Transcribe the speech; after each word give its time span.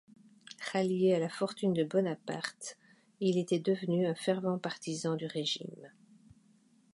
Rallié 0.73 1.13
à 1.13 1.19
la 1.19 1.29
fortune 1.29 1.73
de 1.73 1.83
Bonaparte, 1.83 2.75
il 3.19 3.37
était 3.37 3.59
devenu 3.59 4.07
un 4.07 4.15
fervent 4.15 4.57
partisan 4.57 5.15
du 5.15 5.27
régime. 5.27 5.91